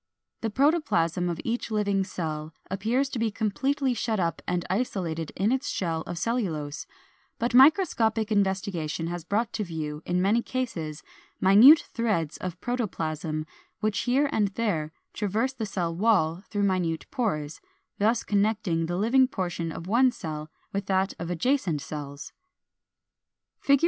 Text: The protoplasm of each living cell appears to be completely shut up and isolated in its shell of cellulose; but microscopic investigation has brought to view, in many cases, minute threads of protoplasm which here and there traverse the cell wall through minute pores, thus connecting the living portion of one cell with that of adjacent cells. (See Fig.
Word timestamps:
The 0.41 0.49
protoplasm 0.49 1.29
of 1.29 1.39
each 1.43 1.69
living 1.69 2.03
cell 2.03 2.55
appears 2.71 3.07
to 3.09 3.19
be 3.19 3.29
completely 3.29 3.93
shut 3.93 4.19
up 4.19 4.41
and 4.47 4.65
isolated 4.67 5.31
in 5.35 5.51
its 5.51 5.69
shell 5.69 6.01
of 6.07 6.17
cellulose; 6.17 6.87
but 7.37 7.53
microscopic 7.53 8.31
investigation 8.31 9.05
has 9.05 9.23
brought 9.23 9.53
to 9.53 9.63
view, 9.63 10.01
in 10.07 10.19
many 10.19 10.41
cases, 10.41 11.03
minute 11.39 11.85
threads 11.93 12.37
of 12.37 12.59
protoplasm 12.59 13.45
which 13.79 13.99
here 13.99 14.27
and 14.31 14.47
there 14.55 14.91
traverse 15.13 15.53
the 15.53 15.67
cell 15.67 15.95
wall 15.95 16.41
through 16.49 16.63
minute 16.63 17.05
pores, 17.11 17.61
thus 17.99 18.23
connecting 18.23 18.87
the 18.87 18.97
living 18.97 19.27
portion 19.27 19.71
of 19.71 19.85
one 19.85 20.09
cell 20.11 20.49
with 20.73 20.87
that 20.87 21.13
of 21.19 21.29
adjacent 21.29 21.79
cells. 21.79 22.33
(See 23.61 23.73
Fig. 23.73 23.79